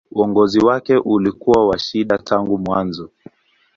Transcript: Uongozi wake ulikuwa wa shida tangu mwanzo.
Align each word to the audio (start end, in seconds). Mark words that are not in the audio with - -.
Uongozi 0.11 0.59
wake 0.59 0.97
ulikuwa 0.97 1.67
wa 1.67 1.79
shida 1.79 2.17
tangu 2.17 2.57
mwanzo. 2.57 3.09